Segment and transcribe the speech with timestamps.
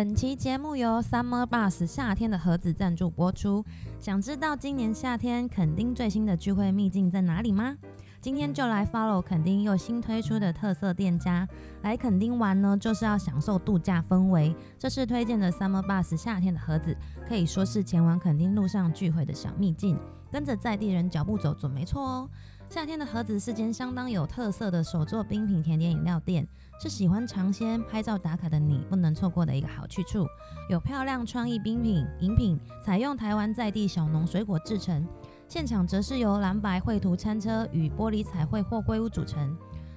[0.00, 3.62] 本期节目由 Summer Bus 夏天的盒子赞助播出。
[4.00, 7.76] 想知道今年夏天垦丁最新的聚会秘境在哪里吗？
[8.18, 11.46] 今天就来 follow 垦丁又新推出的特色店家。
[11.82, 14.56] 来垦丁玩呢，就是要享受度假氛围。
[14.78, 16.96] 这是推荐的 Summer Bus 夏天的盒子，
[17.28, 19.98] 可以说是前往垦丁路上聚会的小秘境。
[20.32, 22.30] 跟着在地人脚步走准没错哦。
[22.70, 26.46] 夏天的盒子是间相当有特色的手作冰品甜点饮料店，
[26.80, 30.26] 是喜欢尝鲜拍照打卡的你不能错过的一个好去处。
[30.70, 35.06] 有漂亮创意冰品饮品，采用台湾在地小农水果制成，
[35.46, 39.54] 现场则是由蓝白绘图餐车与玻璃彩绘货柜屋组成。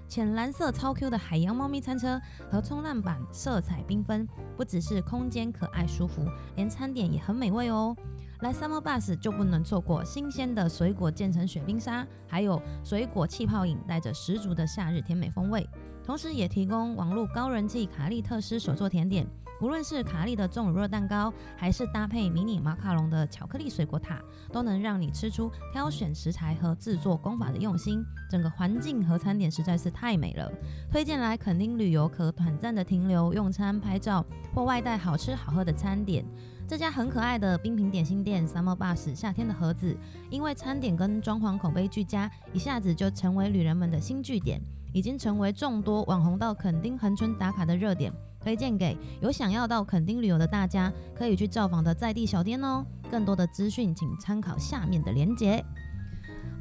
[0.10, 2.20] 浅蓝色超 Q 的海洋猫咪餐车
[2.52, 4.28] 和冲浪板色彩缤纷，
[4.58, 6.28] 不只是空间可爱舒服，
[6.58, 7.96] 连餐点也很美味哦。
[8.42, 15.66] 来 Summer Bus 就不能错过新鲜的水果渐层雪冰沙，还有水果气泡饮，带着十足的夏日甜美风味。
[16.06, 19.26] 同时也提供网络高人气卡利特斯手作甜点，
[19.62, 28.04] 无论是卡利的重乳酪蛋糕，还是搭配迷你马卡龙的巧克力水果塔，都能让你吃出挑选食材和制作工法的用心。
[28.30, 30.52] 整个环境和餐点实在是太美了，
[30.92, 36.26] 推荐来垦丁旅游可短暂的停留、用餐、拍照或外带好吃好喝的餐点。
[36.68, 39.96] 这家很可爱的冰品点心店 Summer Bus 夏天的盒子，
[40.30, 44.60] 因为餐点跟装潢口碑俱佳，一下子就成为旅人们的新据点，
[44.94, 48.14] 已经成为众多网红到垦丁恒春打卡的热点。
[48.40, 52.86] 推荐给有想要到垦丁旅游的大家，可以去造访的在地小店哦。
[53.10, 55.64] 更多的资讯请参考下面的连接。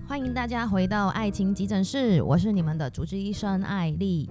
[0.06, 4.30] 欢迎大家回到爱情急诊室，我是你们的主治医生艾丽。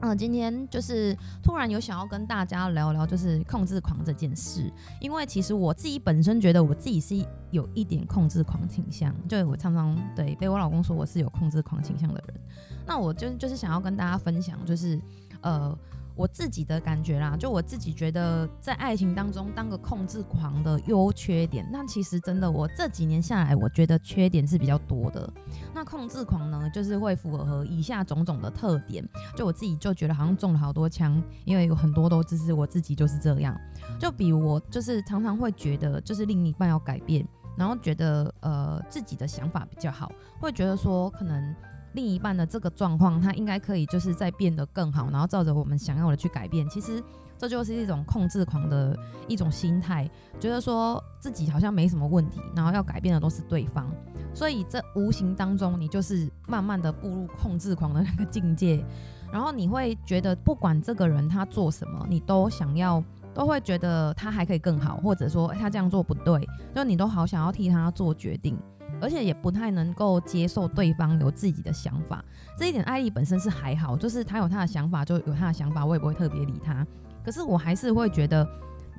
[0.00, 4.72] 嗯，今天就是突然有想要跟大家聊聊，就是控制狂这件事。
[5.00, 7.16] 因为其实我自己本身觉得我自己是
[7.50, 12.40] 有一点控制狂倾向，就我常常对被我老公说我是有控制狂倾向的人。
[12.86, 15.00] 那我就就是想要跟大家分享，就是
[15.40, 15.76] 呃。
[16.18, 25.32] 我自己的感觉啦，就我自己觉得，在爱情当中当个控制狂的优缺点，那其实真的，我这几年下来，我觉得缺点是比较多的。
[25.72, 33.56] 那控制狂呢，就是会符合以下种种的特点，就我自己就觉得好像中了好多枪，因为有很多都只是我自己就是这样。
[34.00, 37.24] 就比如我就是常常会觉得，就是另一半要改变，
[37.56, 41.54] 然后觉得呃自己的想法比较好，会觉得说可能。
[41.92, 46.68] 另一半的这个状况，他应该可以就是在变得更好，然后照着我们想要的去改变。
[46.68, 47.02] 其实
[47.36, 53.90] 这就是一种控制狂的一种心态，觉得说自己好像没什么问题，然后要改变的都是对方。
[54.34, 58.84] 所以这无形当中，你就是慢慢的步入控制狂的那个境界。
[59.30, 63.02] 然后你会觉得，不管这个人他做什么，你都想要，
[63.34, 68.58] 都会觉得他还可以更好，或者说他这样做不对，就你都好想要替他做决定。
[69.00, 72.24] 而且也不太能够接受对方有自己的想法，
[72.56, 76.86] 这一点艾丽本身是还好，就是她有她的想法就有她的想法，我也不会特别理她。
[77.24, 78.46] 可是我还是会觉得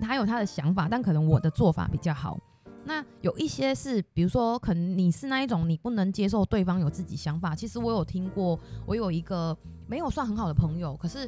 [0.02, 2.40] 她有她的想法，但可能我的做法比较好。
[2.86, 7.54] 那有一些是，比如说，可能你是那一种你不能接受对方有自己想法。
[7.54, 9.56] 其实我有听过，我有一个
[9.90, 11.28] 没有算很好的朋友，可是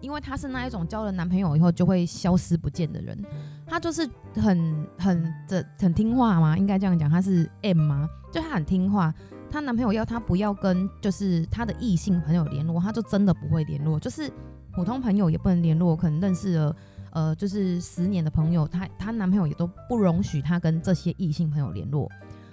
[0.00, 3.20] 因为他是那一种交了男朋友以后就会消失不见的人，
[3.66, 8.08] 他就是很很这很听话嘛，应该这样讲，他是 M 吗？
[8.32, 9.12] 就他很听话，
[9.50, 14.30] 他男朋友要他不要跟就是他的异性朋友联络，他就真的不会联络，就是
[14.72, 16.76] 普通朋友也不能联络，可能认识了。
[17.12, 22.06] 呃，就是十年的朋友，她她男朋友也都不容许她跟这些异性朋友联络。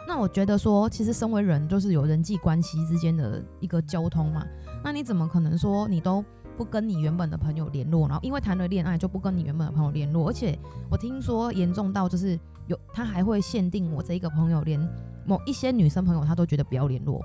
[0.08, 4.46] 那我觉得说，其实身为人，就是有人际关系之间的一个交通嘛。
[4.84, 6.24] 那你怎么可能说你都
[6.58, 10.30] 不跟你原本的朋友联络，然后因为谈了恋爱就不跟你原本的朋友联络？
[10.30, 10.58] 而且
[10.90, 14.80] 我听说严重到就是有他还会限定我这一个朋友，连
[15.26, 17.22] 某一些女生朋友他都觉得不要联络。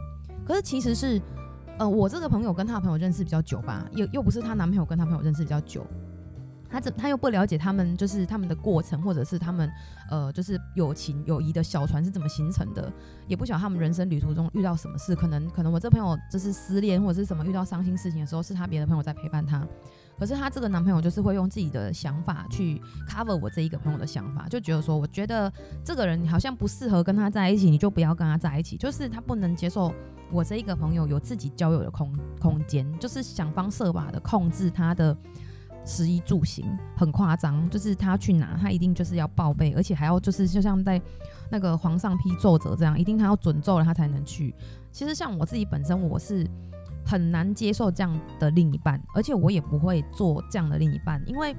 [0.47, 1.21] 可是其实是，
[1.79, 5.85] 呃，我这个朋友跟他的朋友认识比较久吧，又又不是她男朋友跟她朋友认识比较久。
[6.71, 9.71] 他怎他又不了解他们，就是他们的过程，或者是他们
[10.11, 12.93] 呃，就是友情友谊的小船是怎么形成的，
[13.27, 19.67] 也不晓得他们人生旅途中遇到什么事，可能可能我这朋友就是失恋或者是什么遇到伤心事情的时候，是他别的朋友在陪伴他，
[20.19, 25.51] 可是他这个男朋友就是会用自己的想法去 cover 我这一个朋友的想法，就觉得说，我觉得
[25.83, 29.93] 这个人好像不适合跟他在一起，你就不要跟他在一起，就是他不能接受
[30.31, 35.17] 我这一个朋友有自己交友的空空间，就是想方设法的控制他的。
[35.89, 36.65] 食衣住行
[36.95, 41.01] 很夸张，就是他去哪，他一定就是要报备，而且还要就是就像在
[41.51, 44.55] 那个皇上批奏折这样，一定他要准奏了他才能去。
[44.93, 46.47] 其实像我自己本身，我是
[47.07, 51.57] 很难接受这样的另一半，而且我也不会做这样的另一半，因为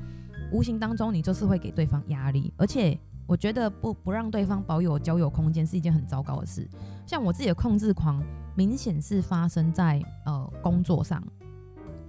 [0.52, 6.70] 无形当中你就是会给对方压力，而且我觉得不不让对方保有交友空间是一件很糟糕的事。
[7.08, 8.24] 像我自己的控制狂，
[8.56, 11.24] 明显是发生在呃工作上。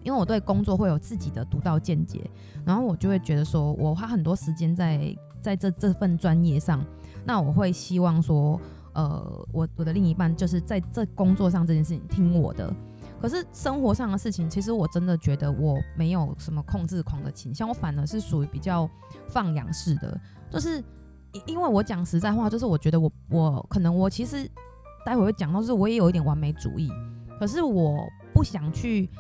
[0.02, 2.29] 因为我对工作会有自己的独到见解，
[2.64, 6.85] 然后我就会觉得说，我花很多时间在在这这份专业上，
[7.25, 8.58] 那我会希望说，
[8.94, 12.75] 呃，我我的另一半就是在这工作上这件事情听我的。
[13.20, 18.88] 可是生活上的事情，其实我真的觉得我没有什么控制狂的倾向，我反而是属于比较
[19.29, 20.19] 放养式的，
[20.50, 20.82] 就是
[21.44, 24.50] 因为我讲实在话，就是我觉得我我可能我其实
[25.05, 26.91] 待会会讲到，是我也有一点完美主义，
[27.38, 29.11] 可是我不想去。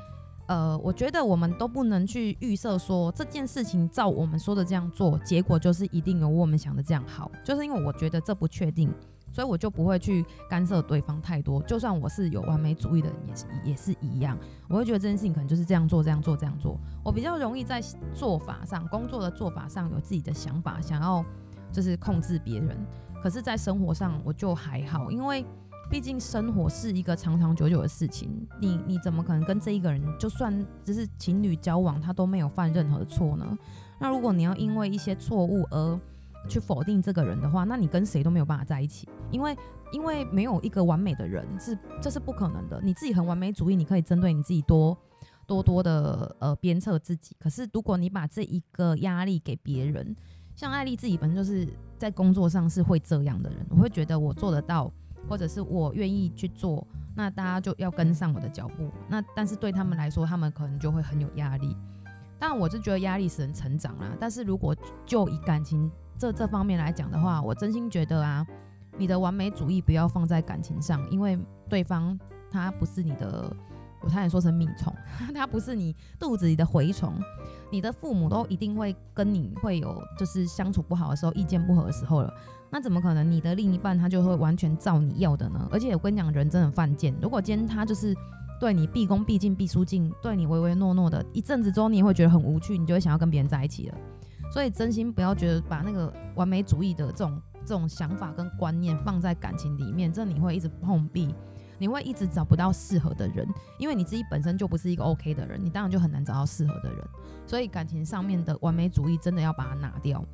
[0.50, 8.92] 呃，我觉得我们都不能去预设说这件事情照我们说的这样做，结果就是一定有我们想的这样好，就是因为我觉得这不确定，
[9.32, 11.62] 所以我就不会去干涉对方太多。
[11.62, 14.36] 就算我是有完美主义的人，也是也是一样，
[14.68, 16.76] 我会觉得这件事情可能就是这样做，这样做，这样做。
[17.04, 17.80] 我比较容易在
[18.12, 21.24] 做法上，工作的做法上有自己的想法，想要
[21.70, 22.76] 就是控制别人。
[23.22, 25.46] 可是，在生活上我就还好，因为。
[25.90, 33.58] 毕竟生活是一个长长久久的事情，你你怎么可能跟这一个人，就算只是情侣交往，他都没有犯任何错呢？
[33.98, 36.00] 那如果你要因为一些错误而
[36.48, 39.56] 去否定这个人的话，那你跟谁都没有办法在一起，因为
[39.92, 42.80] 因为没有一个完美的人，是这是不可能的。
[42.84, 44.96] 你自己很完美主义，你可以针对你自己多
[45.44, 50.14] 多多的呃鞭策自己，可是如果你把这一个压力给别人，
[50.54, 51.66] 像艾丽自己本身就是
[51.98, 54.88] 在工作上是会这样的人，我会觉得我做得到。
[55.30, 56.84] 或者是我愿意去做，
[57.14, 58.90] 那大家就要跟上我的脚步。
[59.08, 61.76] 那但是对他们来说，他们可能就会很有压力。
[62.36, 64.08] 但，我是觉得压力使人成长啦。
[64.18, 64.74] 但是如果
[65.06, 65.88] 就以感情
[66.18, 68.44] 这这方面来讲的话，我真心觉得啊，
[68.98, 71.38] 你的完美主义不要放在感情上，因为
[71.68, 72.18] 对方
[72.50, 73.54] 他不是你的，
[74.00, 74.94] 我差点说成米虫，
[75.34, 77.12] 它不是你肚子里的蛔虫。
[77.72, 82.34] 你的父母都一定会跟你会有就是相处不好的时候，意见不合的时候了。
[82.68, 83.28] 那怎么可能？
[83.30, 85.68] 你的另一半他就会完全照你要的呢？
[85.70, 87.14] 而且我跟你讲，人真的犯贱。
[87.22, 88.14] 如果今天他就是
[88.60, 93.98] 对你毕恭毕敬、毕书尽，对你唯唯诺诺的，一阵子之后你也会觉得很无趣，你就会想要跟别人在一起了。
[94.52, 101.32] 所以真心不要觉得把那个完美主义的这种这种想法跟观念放在感情里面，这你会一直碰壁，
[101.80, 103.48] 你会一直找不到适合的人，
[103.78, 107.04] 因为你自己本身就不是一个 OK 的人，你当然就很难找到适合的人。
[107.46, 110.24] 所以感情上面的完美主义真的要把它拿掉。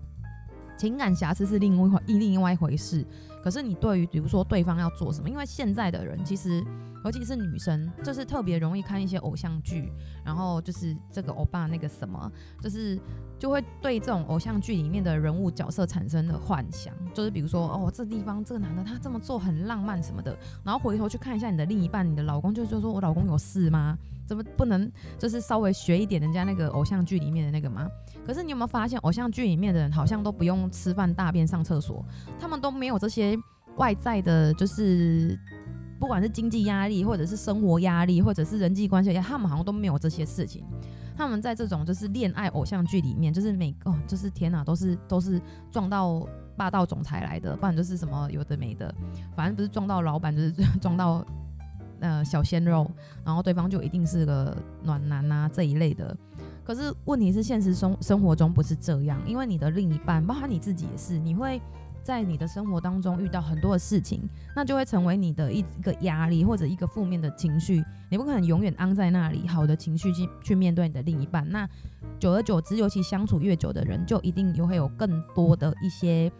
[0.76, 3.06] 情感瑕疵是另外一另外一回事，
[3.42, 6.62] 可是你对于比如说对方要做什么，因为现在的人其实，
[7.06, 9.92] 尤其是女生，就是特别容易看一些偶像剧，
[10.24, 12.30] 然后就是这个欧巴那个什么，
[12.60, 12.98] 就是
[13.38, 23.96] 就会对这种偶像剧里面的人物角色产生了幻想，就是比如说哦，这地方这个男的他这么做很浪漫什么的，然后回头去看一下你的另一半，你的老公就就说我老公有事吗？
[24.26, 27.86] 怎么不能就是稍微学一点人家那个偶像剧里面的那个吗？
[28.26, 32.04] 可是你有没有发现，偶像剧里面的人好像都不用吃饭、大便、上厕所，
[32.36, 33.38] 他们都没有这些
[33.76, 35.38] 外在的，就是
[35.98, 40.64] 不管是经济压力，或者是生活压力，或者是人际关系，他们好像都没有这些事情。
[41.16, 45.40] 他们在这种就是恋爱偶像剧里面，就是每个、就是天哪，都是都是
[45.70, 46.26] 撞到
[46.56, 48.94] 霸道总裁来的，不然就是什么有的没的，
[49.34, 51.24] 反正不是撞到老板，就是撞到。
[51.98, 52.86] 呃，小鲜肉，
[53.24, 56.14] 然后对方就一定是个暖男啊这一类的。
[56.62, 61.58] 可是问题是，现实生生活中不是这样，因为你的另一半，包括你自己也是，你会
[62.06, 64.22] 在你的生活当中遇到很多的事情，
[64.54, 67.84] 那就会成为你的一一个压力或者一个负面的情绪。
[68.08, 71.44] 你不可能永远安在那里，好的情绪去去面对你的另一半。
[71.50, 71.68] 那
[72.20, 76.30] 久而久之，尤其相处越久的人，就一定又会有更多的一些。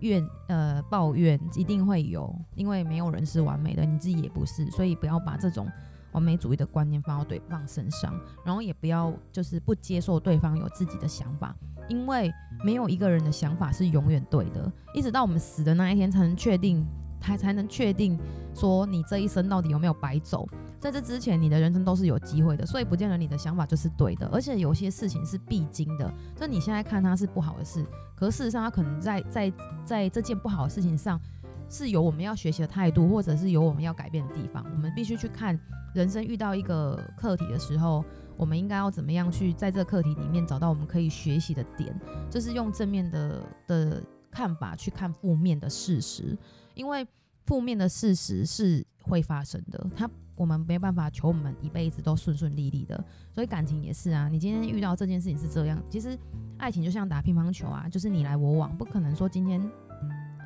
[0.00, 5.70] 怨呃抱怨一定会有，因为没有人是完美的，你自己也不是，所以不要把这种
[6.10, 8.12] 完美主义的观念放到对方身上，
[8.44, 11.54] 然后也不要就是不接受对方有自己的想法，
[11.92, 12.32] 因为
[12.64, 16.82] 没有一个人的想法是永远对的，一直到我们死的那一天才能确定，
[17.20, 18.18] 才才能确定
[18.54, 20.48] 说你这一生到底有没有白走。
[20.80, 26.10] 在这之前，你的人生都是有机会的，所以不见得你的想法就是对的，而且有些事情是必经的。
[26.34, 27.84] 就你现在看它是不好的事，
[28.16, 29.52] 可事实上它可能在在
[29.84, 31.20] 在这件不好的事情上，
[31.68, 34.64] 是有我们要学习的态度，或者是有我们要改变的地方。
[34.72, 35.58] 我们必须去看
[35.94, 38.02] 人生遇到一个课题的时候，
[38.36, 41.94] 我们应该要怎么样去在这个课题里面找到我们可以学习的点，
[42.30, 46.36] 就是用正面的的看法去看负面的事实，
[46.74, 47.06] 因为
[47.46, 50.08] 负面的事实是会发生的，它。
[50.34, 54.28] 我们没办法求我们一辈子都顺顺利利的，所以感情也是啊。
[54.28, 56.18] 你今天遇到这件事情是这样，其实
[56.56, 59.62] 爱情就像打乒乓球啊，就是你来我往，不可能说今天，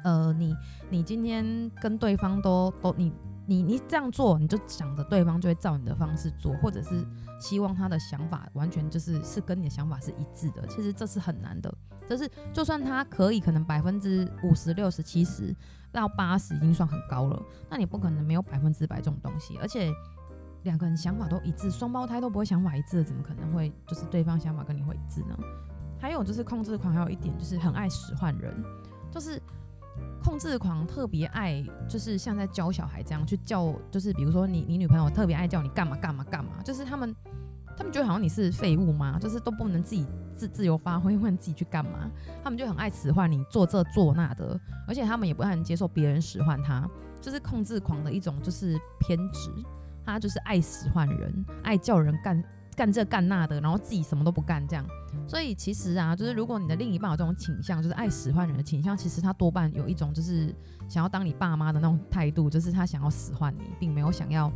[0.05, 0.55] 呃，你
[0.91, 3.13] 你今天跟对方都都你
[3.47, 7.07] 你你这样做，你就想着对方就会照你的方式做，或者是
[7.41, 10.67] 希望他的想法完全就是是跟你的想法是一致的。
[10.67, 11.73] 其实这是很难的，
[12.09, 15.55] 就是就算他可以，可能百分之五十、六十、七十。
[15.93, 19.91] 到八十已经算很高了，那你不可能没有百分之百这种东西，而且
[20.65, 25.35] 两个人想法都一致，双胞胎都不会想法一致，怎么可能会就是对方想法跟你会一致呢？
[25.99, 28.63] 还有就是控制狂，还有一点就是很爱使唤人，
[29.11, 29.41] 就是
[30.23, 37.15] 控制狂特别爱，就是像在教小孩这样去叫，就是比如说你你女朋友特别爱叫你干嘛干嘛干嘛，就是他们
[37.77, 42.11] 他们觉得好像你是废物嘛，就是都不能自己自自由发挥，问自己去干嘛，
[42.43, 46.89] 他们就很爱使唤你做这做那的，而且他们也不太能接受别人使唤他，
[47.21, 49.51] 就是控制狂的一种就是偏执，
[50.05, 52.43] 他就是爱使唤人，爱叫人干。
[52.77, 54.85] 干这干那的，然后自己什么都不干，这样。
[55.27, 60.55] 所以其实啊，就是如果你的另一半有这种倾向，就是爱使唤人的倾向，其实他多半有一种就是
[60.87, 64.53] 想要当你爸妈的那种态度，就是他想要使唤你，并没有想要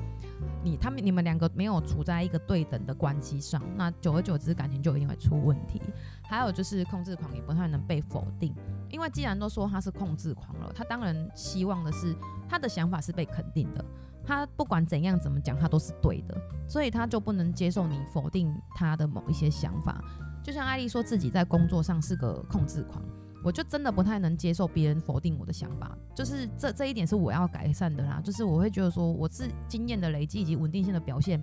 [0.62, 0.76] 你。
[0.76, 5.80] 他们你们两个没有处在一个对等的关系上，那久而久之感情就一定会出问题。
[6.22, 8.54] 还有就是控制狂也不太能被否定，
[8.90, 12.14] 因为既然都说他是控制狂了，他当然希望的是
[12.48, 13.84] 他的想法是被肯定的。
[14.24, 16.36] 他不管怎样怎么讲，他都是对的，
[16.68, 20.02] 所以他就不能接受你否定他的某一些想法。
[20.42, 23.02] 就像艾丽说自己在工作上是个控制狂，
[23.44, 25.96] 我就真的不太能接受别人否定我的想法。
[26.14, 28.20] 就是这这一点是我要改善的啦。
[28.24, 31.42] 就是我会觉得说我是经验的累积以及稳定性的表现。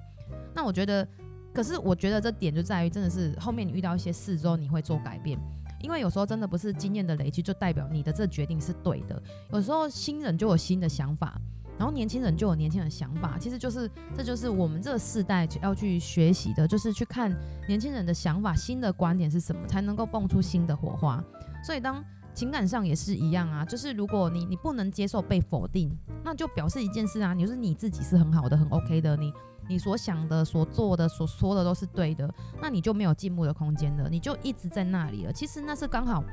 [0.55, 1.07] 那我觉得，
[1.53, 5.39] 可是我觉得这点就在于真的是后面你遇到一些事之后你会做改变，
[5.81, 9.21] 因为有时候真的不是经验的累积就代表你的这决定是对的。
[9.51, 11.39] 有时候新人就有新的想法。
[11.77, 17.31] 然后年轻人就有年轻人的想法，其实就是这就是我们这个世代要去学习的，就是去看
[17.67, 21.23] 年轻人的想法、新的观点是什么，才能够蹦出新的火花。
[21.63, 22.03] 所以当
[22.33, 29.31] 情感上也是一样啊，就是如果你你不能接受被否定，那就表示一件事啊，你就是你自己是很好的、很 OK 的，你
[29.69, 32.27] 你所想的、所做的、所说的都是对的，
[32.59, 35.31] 那你就没有进步的空间了，你就一直在那里了。
[35.31, 36.23] 其实那是刚好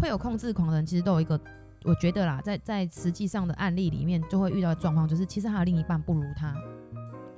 [0.00, 1.40] 会有控制狂的人，其实都有一个。
[1.84, 6.54] 我觉得啦，在在实际上的案例里面，就会遇到的状况，就是其实他的另一半不如他，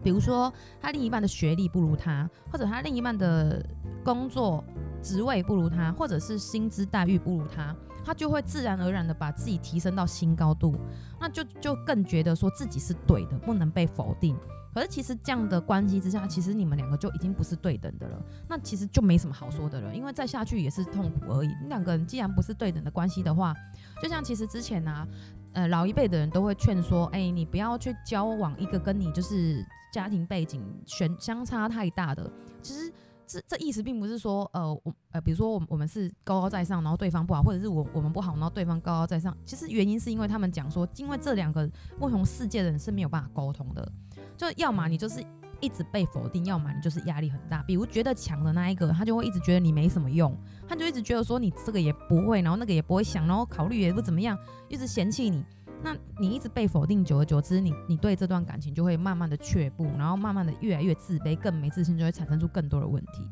[0.02, 3.64] 比如说他另一半的学历不如他，或者他另一半的
[4.04, 4.62] 工作
[5.02, 7.74] 职位不如他，或者是薪资待遇不如他，
[8.04, 10.74] 他就会自然而然的把自己提升到新高度，
[11.20, 14.36] 那就就更觉得说自己是对的，不能被否定。
[14.74, 18.20] 可是其实这样的关系之下，其实你们两个就已经不是对等的了。
[18.48, 21.48] 那其实就没什么好说的了，因为再下去也是痛苦而已。
[21.62, 23.54] 你两个人既然不是对等的关系的话，
[24.02, 25.08] 就像其实之前呢、啊，
[25.52, 32.28] 呃，老一辈的人都会劝说，哎、你不要去交往一个跟你就是家庭背景悬相差太大的。
[32.60, 32.92] 其实
[33.26, 39.36] 这这意思并不是说，呃，我呃，比如说我们我们是高高在上，然后对方不好，或者是我我们不好，然后对方高高在上。
[39.44, 43.92] 其实原因是因为他们讲说，因为这两个不同世界的人是没有办法沟通的。
[44.36, 45.24] 就要么你就是
[45.60, 47.62] 一直被否定，要么你就是压力很大。
[47.62, 50.36] 比如觉得强的那一个，他就会一直觉得你没什么用，
[50.68, 54.36] 他就一直觉得说你这个也不会，然后那个也不会想，然后考虑也不怎么样，
[54.68, 55.44] 一直嫌弃你。
[55.82, 63.28] 那你一直被否定，久而久之，你你对这段感情就会慢慢的却步，然后慢慢的越来越自卑，更没自信，就会产生出更多的问题。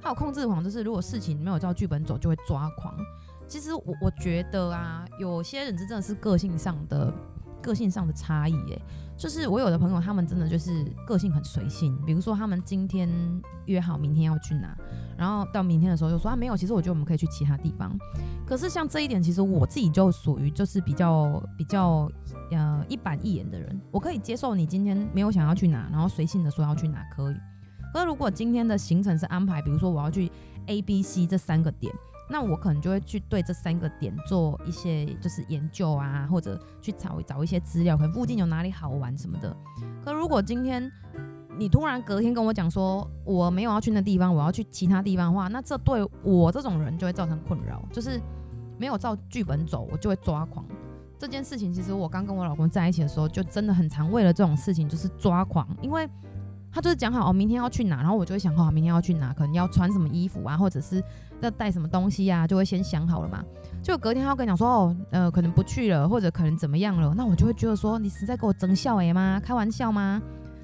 [0.00, 2.94] 还有控制狂，就是如果事情没有照剧本走，就会抓狂。
[3.46, 7.12] 其实我我觉得啊，有些人真的是个性上的。
[7.62, 8.82] 个性上的差异，诶，
[9.16, 11.96] 就是我有的朋友，他们真的就是个性很随性。
[12.04, 13.08] 比如说，他们今天
[13.66, 14.76] 约好明天要去哪，
[15.16, 17.96] 然后到明天的时候就说啊没有，其实我觉得我们可以去其他地方。
[18.44, 22.10] 可是像这一点，其实我自己就属于就是比较比较
[22.50, 27.36] 呃一板一眼的人，我可以接受你今天没有想要去哪，然后随性的说要去哪可以。
[27.92, 30.30] 可是如果今天的行程是安排，比如说我要去
[30.66, 31.94] A、B、C 这三个点。
[32.32, 39.54] 那我可能就会去对这三个点做一些就是研究啊，或者去找找一些资料，可能附近有哪里好玩什么的。
[40.02, 40.90] 可如果今天
[41.58, 48.18] 你突然隔天跟我讲说我没有要去那地方，我要去其他地方的话，那这对我这种人就会造成困扰，就是
[48.78, 50.64] 没有照剧本走，我就会抓狂。
[51.18, 56.08] 这件事情其实我刚跟我老公在一起的时候，就真的很常为了这种事情就是抓狂，因为。
[56.72, 61.04] 他就是讲好哦，明天要去哪，然后我就会想好明天要去哪，可能要穿什么衣服啊，或者是
[61.42, 63.44] 要带什么东西啊，就会先想好了嘛。
[63.82, 69.38] 就隔天他跟你讲说哦，呃，可能不去了，或者可能怎么样了，那我就会觉得说你是在给我争笑诶吗？
[69.44, 70.22] 开玩笑吗？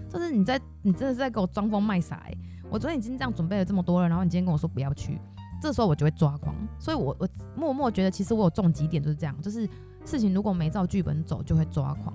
[0.09, 2.39] 就是你在，你真的是在给我装疯卖傻诶。
[2.71, 5.21] 我昨天已经这样准备了这么多了，然后你今天跟我说不要去，
[5.61, 6.55] 这时候我就会抓狂。
[6.79, 9.69] 所以我我默默觉得其实我有重几点就是这样，就是
[10.07, 12.15] 事情如果没照剧本走就会抓狂。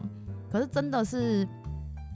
[0.50, 1.48] 可是真的是。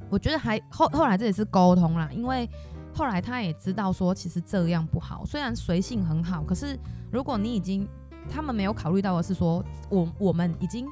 [0.10, 2.50] 我觉得还后后来这也是沟通啦，因为
[2.94, 6.78] 后来他也知道说其实这样不好，虽然随性很好，可是
[7.12, 7.88] 如果你已经
[8.30, 10.86] 他们没有考虑到的是说我我们已经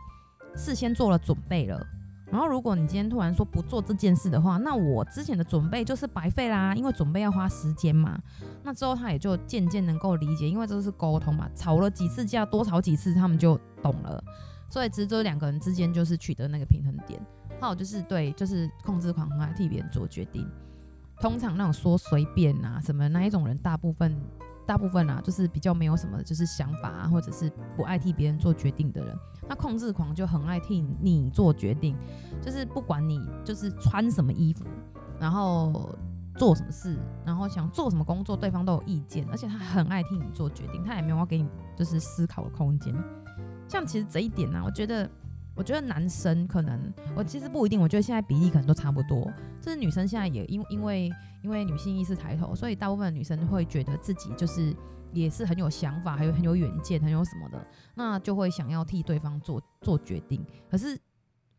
[0.55, 1.85] 事先做了准备了，
[2.31, 8.17] 然后如果你今天突然说不做这件事的话，那我之前的准备就是白费啦，因为准备要花时间嘛。
[8.63, 14.23] 那之后他也就渐渐能够理解，因为这是沟通嘛，吵了几次架，多吵几次他们就懂了，
[14.69, 17.19] 所以其实这两个人之间就是取得那个平衡点。
[17.65, 20.47] 还有就是对，就是控制狂很爱替别人做决定。
[21.19, 24.15] 通常那种说随便啊什么那一种人，大部分
[24.67, 29.17] 大部分啊，就是比较没有什么就是想法啊，或者是不爱替别人做决定的人。
[29.47, 31.95] 那控制狂就很爱替你做决定，
[32.41, 34.65] 就是不管你就是穿什么衣服，
[35.19, 35.97] 然后
[36.37, 42.93] 做什么事，然后想做什么工作，对方都有意见，而且他很爱替你做决定，他也没有要给你就是思考的空间。
[43.67, 45.09] 像其实这一点呢、我觉得。
[45.55, 47.79] 我觉得男生可能，我其实不一定。
[47.79, 49.31] 我觉得现在比例可能都差不多。
[49.61, 51.09] 就是女生现在也因因为
[51.41, 54.75] 因为女性意识抬头，所以大部分女生会觉得自己就是
[55.13, 60.45] 也是很有想法，还有很有远见，很有什么的，那就会想要替对方做做决定。
[60.69, 60.99] 可是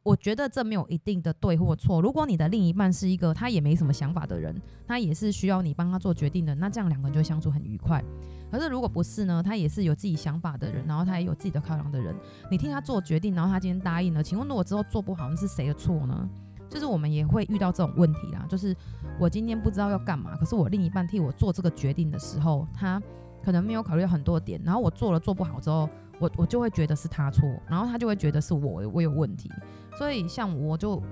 [0.06, 2.00] 我觉得这没有一定的对或错。
[2.00, 4.54] 如果你的另一半是一个他也没什么想法的人，
[4.86, 8.00] 他也是需要你帮他做决定的，那这样两个人就会相处很愉快。
[8.48, 9.42] 可是如果不是呢？
[9.42, 12.14] 他也是有自己想法的人，然后他也有自己的考量的人。
[12.48, 16.30] 你替他做决定，然后他今天答应了，请问如果之后做不好，那是谁的错呢？
[16.70, 18.46] 就是我们也会遇到这种问题啦。
[18.48, 18.72] 就是
[19.18, 23.02] 我今天不知道要干嘛，可是我另一半替我做这个决定的时候，他
[23.44, 25.88] 可能没有考虑很多点，然后我做了做不好之后，
[26.18, 29.50] 我我就会觉得是他错，然后他就会觉得是我我有问题。
[29.98, 31.02] 所以像我就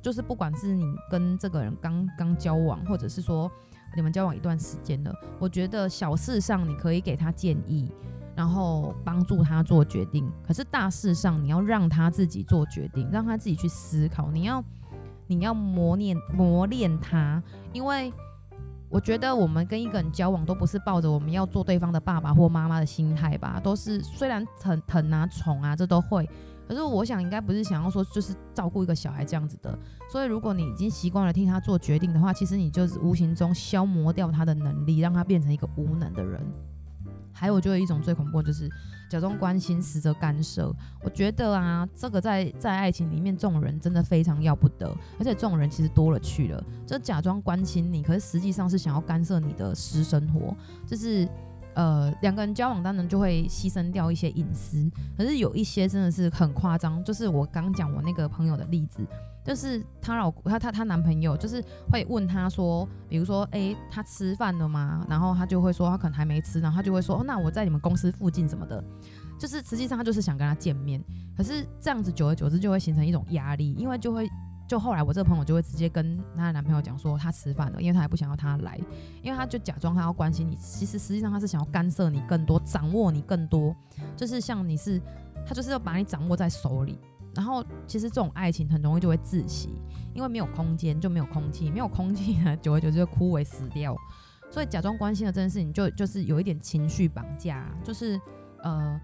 [0.00, 3.50] 就是不管是你跟这个人刚刚交往，或者是说。
[3.94, 7.92] 你们交往一段时间了，我觉得小事上你可以给他建议，
[8.34, 10.32] 然后帮助他做决定。
[10.42, 14.30] 可是大事上你要让他自己做决定，让他自己去思考。
[14.30, 14.64] 你要
[15.26, 17.42] 你要磨练磨练他，
[17.74, 18.10] 因为
[18.92, 26.28] 我觉得我们跟一个人交往都不是抱着我们要做对方的爸爸或妈妈的心态吧，都是虽然疼疼啊宠啊这都会。
[26.68, 29.76] 可是我想应该不是想要说就是照顾一个小孩这样子的，
[30.10, 36.40] 所以如果你已经习惯了替他做决定的话，其实你就是无形中消磨掉他的能力，让他变成一个无能的人。
[37.32, 38.70] 还有就有一种最恐怖，就是
[39.12, 40.74] 假装关心实则干涉。
[41.02, 44.88] 我觉得啊，这个在在爱情里面，这种人真的非常要不得，
[45.18, 51.28] 而且这种人其实多了去了，就假装关心你，可是实际上是想要干涉你的私生活，就是。
[51.74, 57.02] 呃，两个人交往当然就会牺牲掉一些隐私，可是有一些真的是很夸张。
[57.02, 59.00] 就是我刚讲我那个朋友的例子，
[59.44, 65.04] 就是她老她她她男朋友就是会问她说，比如说，诶，她吃饭了吗？
[65.08, 68.82] 然后她就会说她可能还没吃，然后她就会说，哦，那我在你们公司附近什么的，
[69.38, 71.02] 就是实际上她就是想跟他见面。
[71.36, 74.28] 可是这样子久而久之就会形成一种压力，因为就会。
[74.68, 78.80] 就后来，我这个朋友就会直接跟她的男朋友讲说，她吃饭了，因为她还不想要他来，
[79.20, 83.76] 因为她就假装她要关心你，其实实际上她是想要干涉你更多，掌握你更多，
[84.16, 84.98] 就是像你是，
[85.44, 86.98] 她就是要把你掌握在手里。
[87.34, 89.70] 然后其实这种爱情很容易就会窒息，
[90.14, 93.96] 因为没有空间就没有空气，没有空气呢，久而久之就枯萎死掉。
[94.50, 98.20] 所以假装关心的这件事情就就是有一点情绪绑架，就是
[98.62, 99.00] 呃。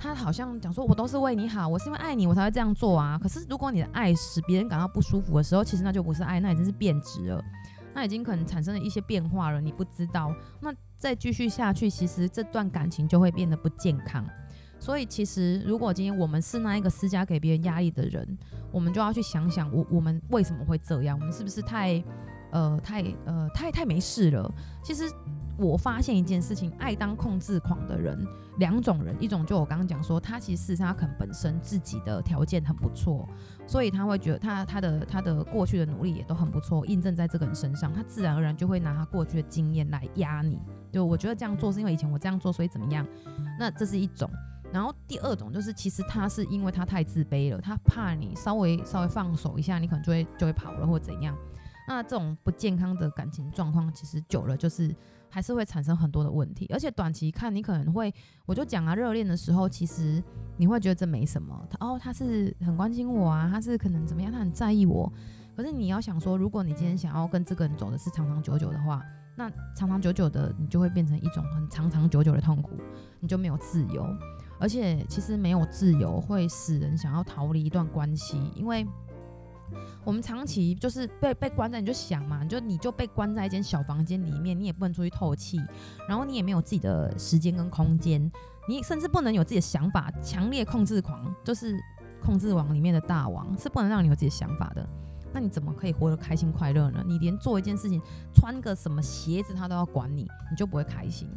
[0.00, 3.18] 他好像讲说，我都是为你好，我是因为爱你，我才会这样做啊。
[3.20, 7.44] 可是如果你的爱使别人感到不舒服的时候，其实那就不是爱，那已经是变质了，
[7.92, 10.32] 那已经可能产生了一些变化了，你不知道。
[10.60, 14.24] 那再继续下去，其实这段感情就会变得不健康。
[14.78, 18.38] 所以其实如果今天我们是那一个施加给别人压力的人，
[18.72, 21.18] 我们就要去想想，我我们为什么会这样？
[21.18, 22.02] 我们是不是太
[22.52, 24.52] 呃太呃太太没事了？
[24.82, 25.04] 其实。
[25.60, 28.16] 我发现一件事情，爱当控制狂的人，
[28.58, 33.28] 两种人，一种就我刚刚讲说，他其实事实上他可能本身自己的条件很不错，
[33.66, 40.60] 所以他会觉得他他的他的过去的努力也都很不错，印证在这个人身上，他自然而然就会拿他过去的经验来压你。
[40.92, 43.04] 就我觉得这样做是因为以前我这样做，所以怎么样？
[43.58, 44.30] 那这是一种。
[44.72, 51.36] 然后第二种就是，其实他是因为他太自卑了，他怕你稍微稍微放手一下，你可能就会就会跑了或怎样。
[51.86, 54.94] 那这种不健康的感情状况，其实久了就是。
[55.30, 58.12] 还是会产生很多的问题，而且短期看你可能会，
[58.46, 60.24] 我就讲啊，热恋的时候其实
[60.56, 65.12] 你会觉得这没什么，他哦他是很关心我啊，他是可能怎么样，他很在意我。
[65.54, 69.04] 可是你要想说，如果你今天想要跟这个人走的是长长久久的话，
[69.38, 72.72] 那长长久久的你就会变成一种很长长久久的痛苦，
[73.20, 74.04] 你就没有自由，
[74.58, 78.84] 而且其实没有自由会使人想要逃离一段关系，因为。
[80.02, 85.60] 我们长期就是被被关在，你就想嘛，你就你就被关在一间小房间里面，你也不能出去透气，
[86.08, 88.32] 然后你也没有自己的时间跟空间，
[88.66, 90.10] 你甚至不能有自己的想法。
[90.22, 91.78] 强烈控制狂就是
[92.22, 94.88] 控制网里面的大王，是不能让你有自己的想法的。
[95.32, 97.04] 那你怎么可以活得开心快乐呢？
[97.06, 98.00] 你连做一件事情，
[98.34, 101.28] 穿个什么鞋子他都要管你，你就不会开心。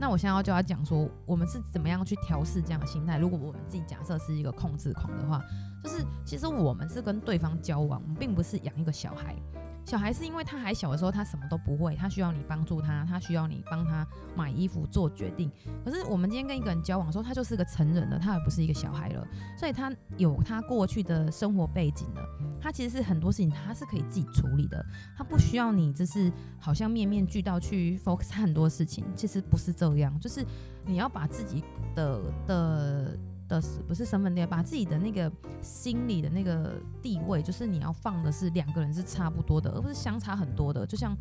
[0.00, 3.18] 那我现在要教他讲说，我们是怎么样去调试这样的心态。
[3.18, 5.42] 如果我们自己假设是一个控制狂的话，
[5.82, 9.36] 就是其实我们是跟对方交往，我们并不是养一个小孩。
[9.84, 15.50] 小孩是因为他还小的时候，他什么都不会，他需要你帮助他，他需要你帮他买衣服、做决定。
[15.82, 19.26] 可是我们今天跟一个人交往的时候，他就是个成人了，他也不是一个小孩了，
[19.58, 22.22] 所以他有他过去的生活背景了。
[22.60, 24.84] 他其实是很多事情他是可以自己处理的，
[25.16, 29.06] 他不需要你，就是好像面面俱到去 focus 很多事情。
[29.16, 30.44] 其实不是这样，就是
[30.84, 31.64] 你要把自己
[31.94, 33.18] 的的。
[33.48, 35.32] 的是不是身份地位，把自己的那个
[35.62, 40.86] 心理的那个地位，就是你要放的是两个人是差不多的，而不是相差很多的。
[40.86, 41.16] 就像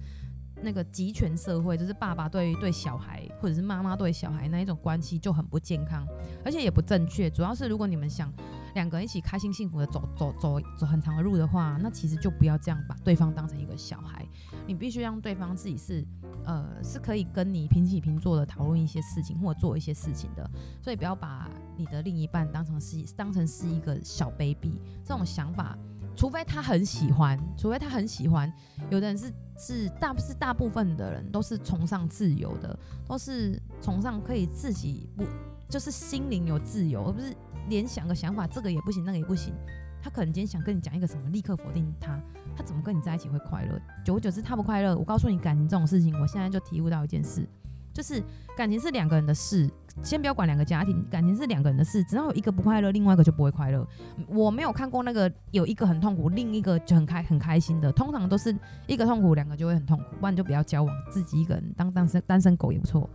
[0.61, 6.05] 那个集权社会，就是爸爸对对小孩，或者是妈妈对小孩那一种关系就很不健康，
[6.43, 7.29] 而且也不正确。
[7.29, 8.31] 主要是如果你们想
[8.77, 14.25] 两个人一起开心幸福的走走走走很长的路的话，那其实就不要这样把对方当成一个小孩，
[14.65, 16.05] 你必须让对方自己是。
[16.45, 20.49] 呃，是可以跟你平起平坐的讨论一些事情，或者做一些事情的，
[20.81, 25.77] 所以不要把你的另一半当成是当成是一个小 baby 这种想法，
[26.15, 28.49] 除非他很喜欢，除非他很喜欢。
[28.89, 35.25] 有的人是是大是大部分的人都是崇尚自由的，都是崇尚可以自己不
[35.67, 37.35] 就是心灵有自由，而不是
[37.69, 39.53] 连想个想法这个也不行，那个也不行。
[40.01, 42.17] 他可能今天想跟你讲一个什么，立刻否定他，
[42.55, 43.81] 他怎么跟你在一起会快乐？
[44.05, 44.95] 久而久之，他不快乐。
[44.95, 47.45] 我告诉你，感情这种事情，我现在就体悟到一件事，
[47.91, 48.23] 就是
[48.55, 49.69] 感情是两个人的事。
[50.03, 52.03] 先不要管两个家庭，感情是两个人的事。
[52.03, 53.85] 只要有一个不快乐，另外一个就不会快乐。
[54.27, 57.91] 我没有看过那个有一个很痛苦，另一个就很开很开心的。
[57.91, 60.03] 通常都是一个痛苦，两个就会很痛苦。
[60.19, 63.09] 不然就不要交往，自己一个人当单身单身狗也不错。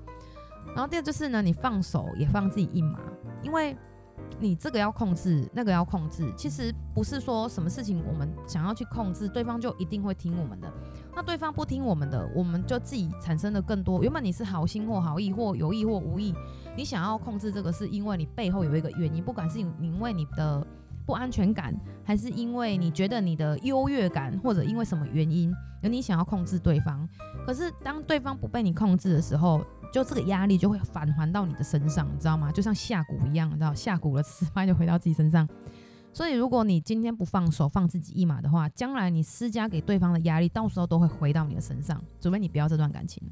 [0.74, 2.98] 然后第二就是呢，你放手也放自己一马，
[3.42, 3.76] 因为。
[4.40, 10.72] 你这个要控制，那个要控制，其实不是说什么事情我们想要去控制，对方就一定会听我们的。
[11.14, 14.02] 那对方不听我们的，我们就自己产生的更多。
[14.02, 16.34] 原本你是好心或好意，或有意或无意，
[16.76, 20.66] 你想要控制这个，是因为你背后有一个原因，不管是因为你的
[21.04, 27.08] 不安全感，还是因为你觉得你的优越感，或者因为什么原因，而你想要控制对方。
[27.46, 32.52] 可是当对方不被你控制的时候，就这个压力就会返还到你的身上，你知道吗？
[32.52, 35.48] 就像下蛊一样，你知道下蛊了失败就回到自己身上。
[36.14, 43.22] 所以如果你今天不放手，放自己一马的话，将来你施加给对方的压力，到时候都会回到你的身上，除非你不要这段感情。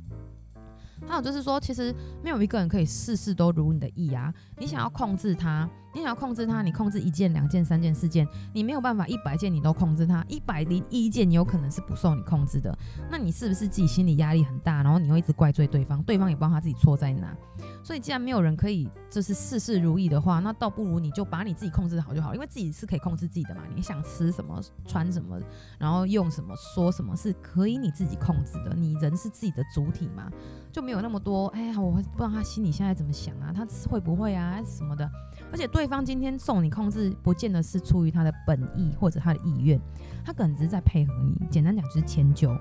[1.06, 4.33] 还有就是说，其实没有一个人可以事事都如你的意啊。
[4.59, 5.68] 你想要控制他。
[5.92, 12.76] 你想要控制他，你控制一件、两件、三件、四件，你没有办法一百件你都控制他，一百零一件你有可能是不受你控制的。
[13.11, 17.37] 那你是不是自己心理压力很大，然后你会一直怪罪对方，对方也不知道他自己错在哪？
[17.83, 23.62] 所以既然没有人可以就是事事如意的话，那倒不如你就把你自己控制好就好，因为自己是可以控制自己的嘛。
[23.74, 25.40] 你想吃什么、穿什么，
[25.76, 28.74] 然后用什么、说什么，是可以你自己控制的。
[28.76, 30.31] 你人是自己的主体嘛，
[30.70, 35.11] 就没有那么多哎呀，我不知道他心里现在怎么想啊，他会不会啊什么的，
[35.50, 35.79] 而且对。
[35.80, 39.80] 对方今天送你控制，不见得是出于他的本意或者他的意愿，
[40.22, 41.46] 他可能只是在配合你。
[41.50, 42.54] 简单讲就是迁就。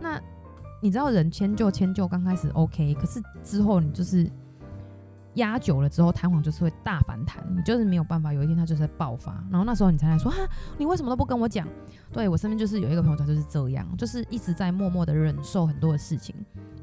[0.00, 0.20] 那
[0.82, 4.28] 你知道人迁就迁就刚开始 OK，可是之后你就是
[5.38, 8.32] 压久了之后，弹簧就是会大反弹，你就是没有办法。
[8.32, 10.36] 有一天他就是在爆发，然后那时候你才来说哈，
[10.76, 11.66] 你为什么都不跟我讲？
[12.12, 16.34] 对，我身边就是有一个朋友，他就是这样，就是一直在默默的忍受很多的事情。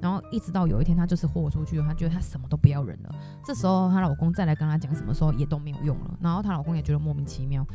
[0.02, 3.16] 然后一直到有一天，他就是豁出去，他觉得他什么都不要忍了。
[3.44, 6.18] 这时候，她老公再来跟她讲什么时候也都没有用了。
[6.22, 7.66] 然后她老公也觉得莫名其妙。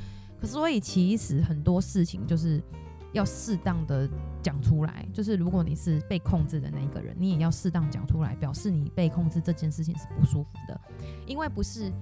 [0.41, 2.63] 可是所以其实很多事情就是
[3.13, 4.09] 要适当的
[4.43, 5.07] 讲出来。
[5.13, 10.81] 就是如果你是被控制的那一个人，你也要适当讲出来，表示你被控制这件事情是不舒服的。
[11.27, 11.93] 因为不是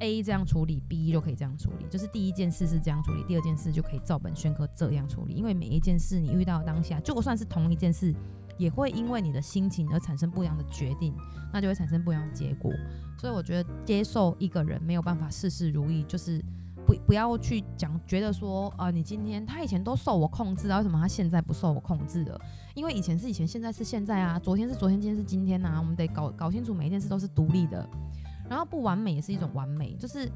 [0.00, 1.86] A 这样处理，B 就可以这样处理。
[1.90, 5.34] 就是第一件事是这样处理，第二件事就可以照本宣科这样处理。
[5.34, 8.14] 因为每一件事你遇到当下，就算是同一件事。
[8.58, 11.14] 也会因为你的心情而产生不一样的决定，
[11.52, 12.72] 那就会产生不一样的结果。
[13.18, 16.42] 所以我觉得接受一个人没有办法事事如意，就是
[16.86, 22.40] 不不要去讲，觉得说啊、呃，你今天他以前都受我控制啊，为什么他现在不受我控制了？
[22.74, 25.80] 因为以前是以前，现在是现在啊，昨天是昨天，今天是今天呐、啊。
[25.80, 27.86] 我们得搞搞清楚每一件事都是独立的，
[28.48, 30.30] 然后不完美也是一种完美，就是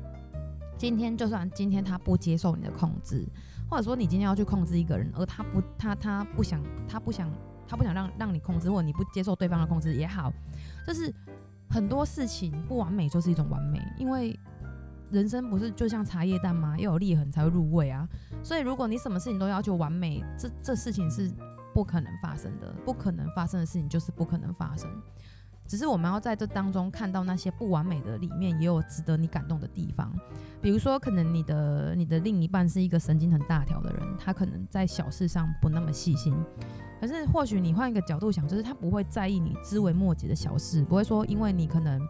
[0.76, 3.24] 今天就算今天他不接受你的控制，
[3.70, 7.30] 或者说你今天要去控制一个人，而他不他他不想他不想。
[7.68, 10.32] 他不想让让你控制，或者你不接受对方的控制也好，
[10.84, 11.14] 就是
[11.68, 14.36] 很多事情不完美就是一种完美，因为
[15.10, 16.76] 人生不是就像茶叶蛋吗？
[16.78, 18.08] 要有裂痕才会入味啊。
[18.42, 21.30] 所以如果你什么事情都要求完美，这这事情是
[21.74, 24.90] 不可能发生的，不可能发生的事情就是不可能发生。
[25.66, 30.12] 只是我们要在这当中看到那些不完美的里面，也有值得你感动的地方。
[30.60, 36.34] 比如说，可能你的你的另一半是一个神经很大条的人，他可能在小事上不那么细心。
[37.00, 42.00] 可是或许你换一个角度想，就是他不会在意你枝微末节的小事，不会说因为你可能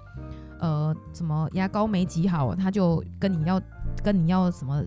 [0.61, 3.61] 呃什么牙膏没挤好，他就跟你要
[4.03, 4.85] 跟你要什么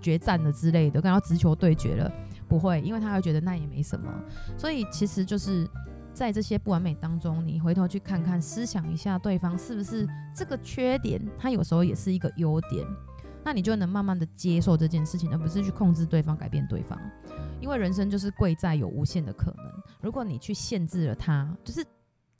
[0.00, 2.10] 决战的之类的，跟他直球对决了，
[2.48, 4.10] 不会，因为他会觉得那也没什么。
[4.56, 5.68] 所以其实就是
[6.12, 12.86] 在这些不完美当中，你回头去看看，思想一下对方是不是这个缺点，他有时候也是一个优点。
[13.44, 16.98] 那你就能慢慢的接受这件事情，而不是去控制对方、改变对方。
[17.60, 19.64] 因为人生就是贵在有无限的可能。
[20.02, 21.84] 如果你去限制了他，就是。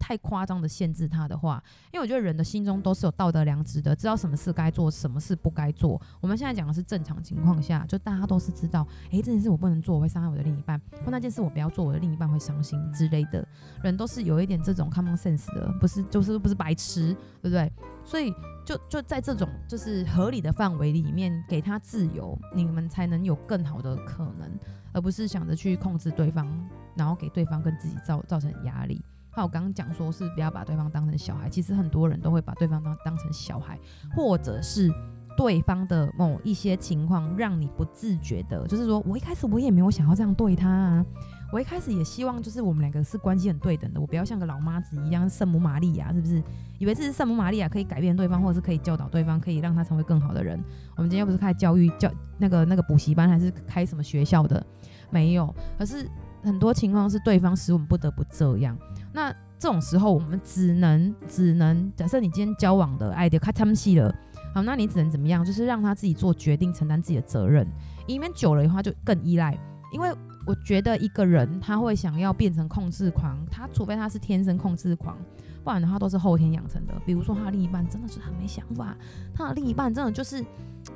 [0.01, 6.01] 太夸张的限制他的话，因为我觉得人的心中都是有道德良知的，知道什么事该做，什么事不该做。
[6.21, 13.47] 我们现在讲的是正常情况下，就大家都是知道，诶，这件事我不能做，我会伤害我的另一半；或那件事我不要做，我的另一半会伤心之类的。
[13.83, 17.71] 人都是有一点这种 common sense 的，不是就是不是白痴，对不对？
[18.03, 18.35] 所以
[18.65, 24.51] 就就在这种就是合理的范围里面，给他自由，你们才能有更好的可能，
[24.93, 26.49] 而不是想着去控制对方，
[26.97, 29.05] 然后给对方跟自己造造成压力。
[29.31, 33.79] 还有我刚刚讲说是不要把对方当成小孩，其实很多人都会把对方当当成小孩，
[34.15, 34.93] 或者是
[35.37, 41.07] 对方的某一些情况让你不自觉的，就是说我一开始我也没有想要这样对他啊，
[41.53, 46.43] 我一开始也希望就是我们两个是关系很对等的，我不要像个老妈子一样圣母玛利亚，是不是？
[46.79, 50.59] 以为这是圣母玛利亚可以改变对方，或者是可以教导对方，可以让他成为更好的人。
[50.97, 54.65] 我们今天又不是开教育教那个那个补习班，还是开什么学校的？
[55.11, 56.09] 没有，可是
[56.43, 58.77] 很多情况是对方使我们不得不这样。
[59.13, 64.15] 那这种时候，我们只能只能假设你今天交往的爱的开他们戏了，
[64.55, 65.45] 好，那你只能怎么样？
[65.45, 67.67] 就是让他自己做决定，承担自己的责任。
[68.07, 69.59] 因为久了的话就更依赖。
[69.93, 70.09] 因为
[70.47, 75.19] 我觉得一个人他会想要变成控制狂，他除非他是天生控制狂，
[75.65, 76.95] 不然的话都是后天养成的。
[77.05, 78.97] 比如说他的另一半真的是很没想法，
[79.35, 80.45] 他的另一半真的就是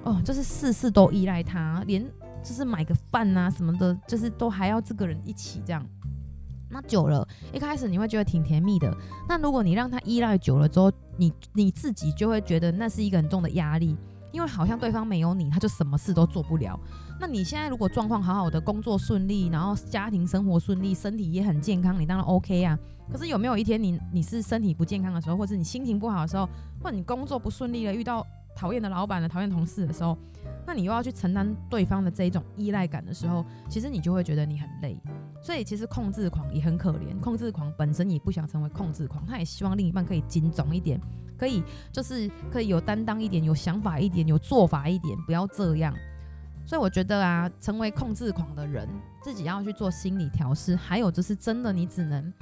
[0.04, 2.02] 哦，就是事事都依赖他，连
[2.44, 5.84] 就是买个饭啊什么的，就是都还要这个人一起这样。
[6.68, 8.94] 那久了，一开始你会觉得挺甜蜜的。
[9.28, 13.96] 那如果你让他依赖久了之后，你你自己就会觉得那是一个很重的压力，
[14.32, 16.78] 因为好像对方没有你，他就什么事都做不了。
[17.20, 22.76] 那你现在如果状况好好的，工作顺利，然后家庭生活顺利，身体也很健康，你当然 OK 啊。
[23.12, 26.48] 可是有没有一天你你是身体不健康的时候，或者你心情不好的时候，
[26.82, 30.16] 或者你工作不顺利了，遇到讨厌的老板的讨厌同事的时候，
[30.66, 34.96] 那你又要去承担对方的这一种依赖感的时候，其实你就会觉得你很累。
[35.42, 40.98] 所以其实控制狂也很可怜，控制狂本身也不想成为控制狂，他也希望另一半可以精总一点，
[41.36, 41.62] 可以
[41.92, 45.94] 就是可以有担当一点，有想法一点，有做法一点，不要这样。
[46.66, 48.88] 所以我觉得啊，成为控制狂的人，
[49.22, 52.32] 自己要去做心理调试，还有就是真的你只能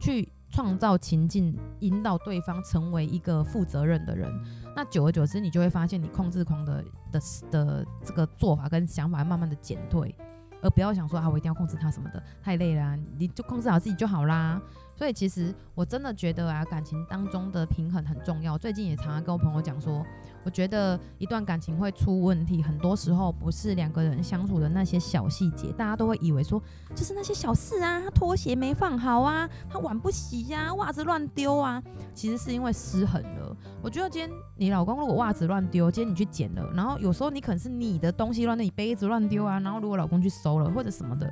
[0.00, 4.32] 去创造情境，引导对方成为一个负责任的人。
[4.74, 10.14] 那久而久之，你就会发现你控制狂的的的这个做法跟想法慢慢的减退。
[10.62, 14.60] 而不要想说啊，我一定要控制他什么的，太累了啊，你就控制好自己就好啦。
[15.00, 18.58] 所以其实我真的觉得啊，感情当中的平衡很重要。
[18.58, 20.04] 最近也常常跟我朋友讲说。
[20.42, 26.58] 我觉得一段感情会出问题，很多时候不是两个人相处的那些小细节，大家都会以为说
[26.94, 31.82] 就是那些小事啊，他拖鞋没放好啊，他碗不洗呀，袜子乱丢啊，
[32.14, 33.54] 其实是因为失衡了。
[33.82, 41.30] 我觉得今天你老公如果袜子乱丢，今天你去捡了，然后有时候你可能是你的东西乱，那你杯子乱丢啊，然后如果老公去收了或者什么的。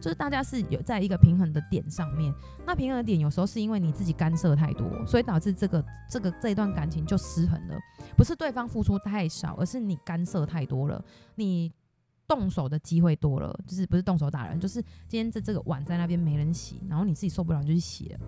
[0.00, 2.32] 就是大家是有在一个平衡的点上面，
[2.66, 7.78] 那平衡的点有时候是因为你自己干涉太多，所以导致这个这个这一段感情就失衡了。
[8.16, 11.70] 不是对方付出太少，而是你干涉太多了，你
[12.26, 18.18] 动手的机会多了，就是不是动手打人，就是今天这这个碗在那边没人洗，然后你自己受不了你就去洗了。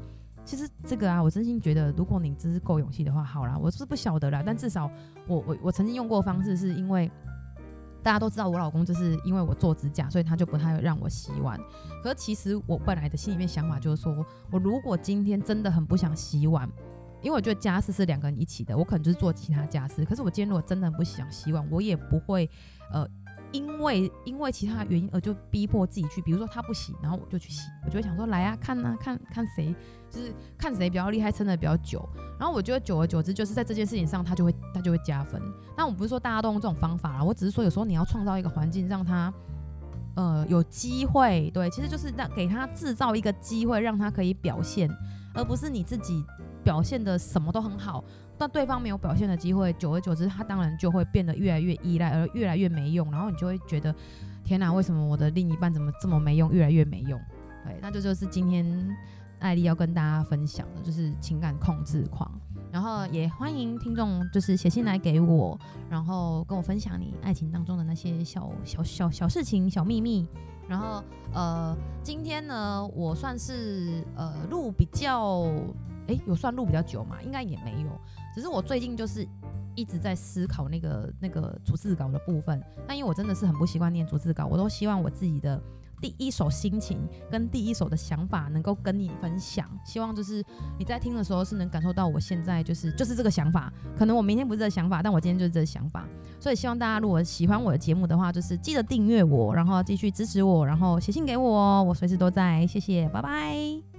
[0.45, 4.91] 其实这个啊，我真心觉得，如果你真是够勇气的话，好啦，我是不晓得啦，但至少
[5.27, 7.11] 我我我曾经用过方式是因为。
[8.03, 11.59] 大家都知道我老公就是因为我做指甲，所以他就不太让我洗碗。
[12.03, 16.69] 可是其实我本来的心里面想法就是说，我如果今天真的很不想洗碗，
[17.21, 20.05] 因为我觉得家事是两个人一起的，我可能就是做其他家事。
[20.05, 22.51] 可是我今天如果真的很不想洗碗，我也不会
[22.93, 23.07] 呃。
[23.53, 29.75] 因为因为其他原因而就逼迫自己去，比如说他不洗，然后我就去洗，我就会想说来啊，看啊，看看谁
[30.11, 32.09] 就是看谁比较厉害，撑的比较久。
[32.39, 35.41] 然后我觉得久而久之，就是在这件事情上，他就会他就会加分。
[35.77, 39.33] 但我不是说大家都用这种方法啦，我只是说有时候你要创造一个环境，让他
[40.17, 44.91] 呃有机会，对，其实就是让给他制造一个机会，让他可以表现，
[45.35, 46.25] 而不是你自己
[46.65, 48.03] 表现的什么都很好。
[48.43, 53.09] 但对方没有表现的机会，久而久之，他当然就会变得越来越依赖，而越来越没用。
[53.13, 53.95] 然后你就会觉得，
[54.43, 57.21] 天哪，为什么我的另一半怎么这么没用，越来越没用？
[57.65, 58.67] 对，那这就，是今天
[59.39, 62.29] 艾莉要跟大家分享的，就是情感控制狂。
[62.73, 65.57] 然后也欢迎听众就是写信来给我，
[65.89, 70.27] 然后跟我分享你爱情当中的那些小小小小事情、小秘密。
[70.67, 75.45] 然后呃，今天呢，我算是呃录比较，
[76.09, 77.23] 哎，有算录比较久嘛？
[77.23, 78.01] 应该也没有，
[78.35, 79.27] 只是我最近就是
[79.75, 82.63] 一直在思考那个那个逐字稿的部分。
[82.87, 85.61] 那因为我真的是很不习惯念逐字稿，我都希望我自己的。
[86.01, 86.99] 第一手心情
[87.31, 90.45] 跟第一手的想法能够跟你分享，希望就是
[90.77, 96.05] 你在听的时候是能感受到我现在就是就是这个想法，可能我明天不是这个想法，但我今天就是这个想法，
[96.41, 103.92] 所以希望大家如果喜欢我的节目的话，就是记得订阅我，然后继续支持我，然后写信给我哦，我随时都在，谢谢，拜拜。